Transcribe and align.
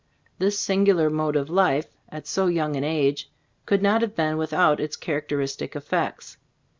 This 0.39 0.57
singular 0.59 1.11
mode 1.11 1.35
of 1.35 1.47
life, 1.47 1.85
at 2.09 2.25
so 2.25 2.47
young 2.47 2.75
an 2.75 2.83
age, 2.83 3.29
could 3.67 3.83
not 3.83 4.01
have 4.01 4.15
been 4.15 4.35
without 4.39 4.79
its 4.79 4.95
characteristic 4.95 5.75
effects. 5.75 6.37